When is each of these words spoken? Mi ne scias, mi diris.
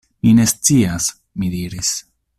Mi 0.27 0.31
ne 0.37 0.45
scias, 0.51 1.11
mi 1.43 1.53
diris. 1.57 1.95